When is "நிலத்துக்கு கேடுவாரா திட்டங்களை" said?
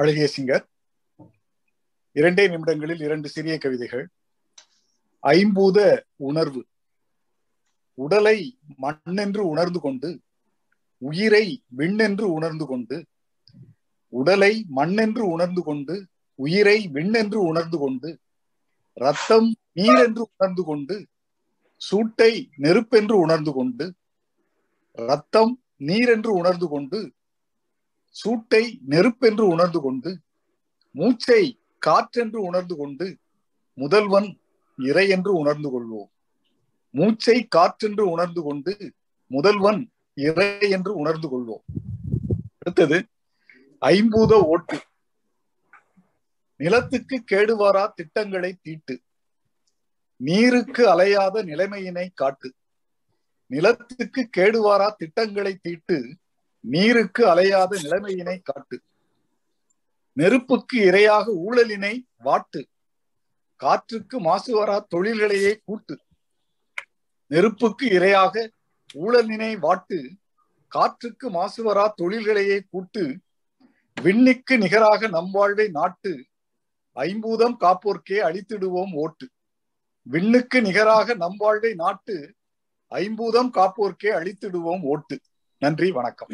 46.56-48.58, 53.46-55.56